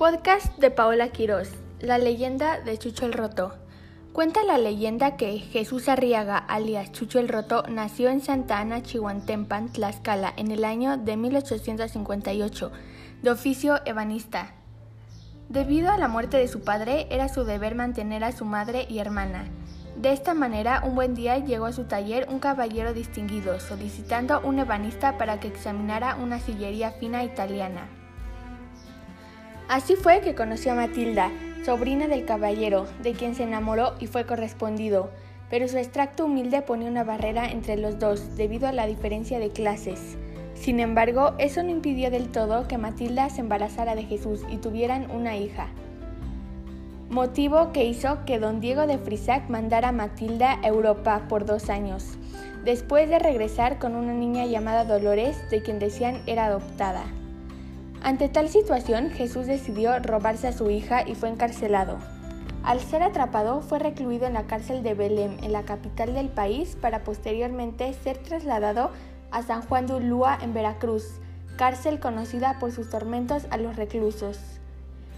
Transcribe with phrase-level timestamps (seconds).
[0.00, 1.50] Podcast de Paola Quiroz.
[1.78, 3.52] La leyenda de Chucho el Roto.
[4.14, 9.68] Cuenta la leyenda que Jesús Arriaga, alias Chucho el Roto, nació en Santa Ana, Chihuantempan,
[9.68, 12.72] Tlaxcala, en el año de 1858,
[13.20, 14.54] de oficio ebanista.
[15.50, 19.00] Debido a la muerte de su padre, era su deber mantener a su madre y
[19.00, 19.50] hermana.
[19.96, 24.60] De esta manera, un buen día llegó a su taller un caballero distinguido, solicitando un
[24.60, 27.99] ebanista para que examinara una sillería fina italiana.
[29.70, 31.30] Así fue que conoció a Matilda,
[31.64, 35.10] sobrina del caballero, de quien se enamoró y fue correspondido,
[35.48, 39.50] pero su extracto humilde ponía una barrera entre los dos debido a la diferencia de
[39.50, 40.16] clases.
[40.54, 45.08] Sin embargo, eso no impidió del todo que Matilda se embarazara de Jesús y tuvieran
[45.12, 45.68] una hija.
[47.08, 51.70] Motivo que hizo que don Diego de Frisac mandara a Matilda a Europa por dos
[51.70, 52.18] años,
[52.64, 57.04] después de regresar con una niña llamada Dolores, de quien decían era adoptada.
[58.02, 61.98] Ante tal situación, Jesús decidió robarse a su hija y fue encarcelado.
[62.62, 66.76] Al ser atrapado, fue recluido en la cárcel de Belém, en la capital del país,
[66.80, 68.90] para posteriormente ser trasladado
[69.30, 71.20] a San Juan de Ulúa, en Veracruz,
[71.56, 74.38] cárcel conocida por sus tormentos a los reclusos.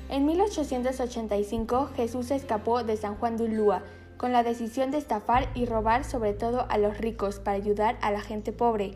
[0.08, 3.82] En 1885, Jesús escapó de San Juan de Ulúa
[4.16, 8.10] con la decisión de estafar y robar sobre todo a los ricos para ayudar a
[8.10, 8.92] la gente pobre,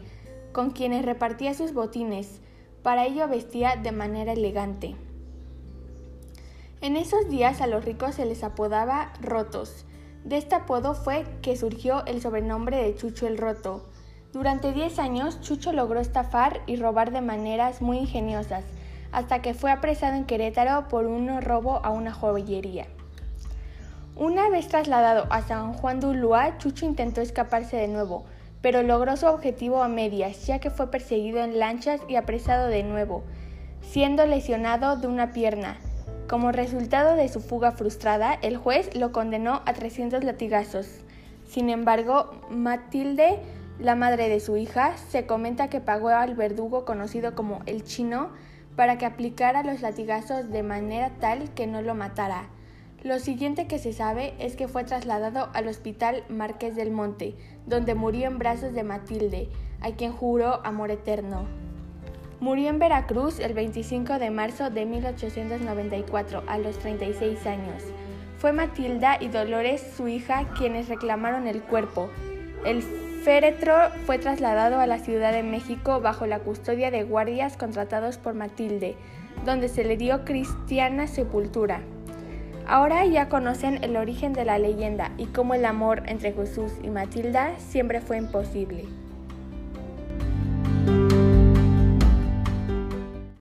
[0.53, 2.41] con quienes repartía sus botines,
[2.87, 4.95] para ello vestía de manera elegante.
[6.81, 9.87] En esos días a los ricos se les apodaba rotos.
[10.23, 13.85] De este apodo fue que surgió el sobrenombre de Chucho el Roto.
[14.33, 18.63] Durante 10 años, Chucho logró estafar y robar de maneras muy ingeniosas,
[19.11, 22.87] hasta que fue apresado en Querétaro por un robo a una joyería.
[24.15, 28.27] Una vez trasladado a San Juan de Ulúa, Chucho intentó escaparse de nuevo,
[28.63, 32.83] pero logró su objetivo a medias, ya que fue perseguido en lanchas y apresado de
[32.83, 33.25] nuevo,
[33.81, 35.79] siendo lesionado de una pierna.
[36.29, 40.89] Como resultado de su fuga frustrada, el juez lo condenó a 300 latigazos.
[41.47, 43.39] Sin embargo, Matilde,
[43.79, 48.31] la madre de su hija, se comenta que pagó al verdugo conocido como el chino
[48.75, 52.49] para que aplicara los latigazos de manera tal que no lo matara.
[53.07, 57.95] Lo siguiente que se sabe es que fue trasladado al Hospital Marqués del Monte, donde
[57.95, 59.49] murió en brazos de Matilde,
[59.81, 61.47] a quien juró amor eterno.
[62.41, 67.85] Murió en Veracruz el 25 de marzo de 1894, a los 36 años.
[68.39, 72.11] Fue Matilda y Dolores, su hija, quienes reclamaron el cuerpo.
[72.65, 73.73] El féretro
[74.05, 78.97] fue trasladado a la Ciudad de México bajo la custodia de guardias contratados por Matilde,
[79.45, 81.83] donde se le dio cristiana sepultura.
[82.69, 86.91] Ahora ya conocen el origen de la leyenda y cómo el amor entre Jesús y
[86.91, 88.85] Matilda siempre fue imposible.